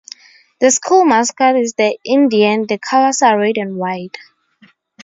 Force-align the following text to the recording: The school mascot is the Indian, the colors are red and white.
The 0.59 0.71
school 0.71 1.05
mascot 1.05 1.55
is 1.55 1.75
the 1.77 1.95
Indian, 2.03 2.65
the 2.65 2.79
colors 2.79 3.21
are 3.21 3.37
red 3.37 3.57
and 3.57 3.77
white. 3.77 4.17